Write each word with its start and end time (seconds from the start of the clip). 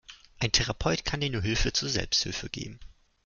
Ein 0.39 0.51
Therapeut 0.51 1.05
kann 1.05 1.21
dir 1.21 1.29
nur 1.29 1.43
Hilfe 1.43 1.73
zur 1.73 1.87
Selbsthilfe 1.87 2.49
geben. 2.49 2.79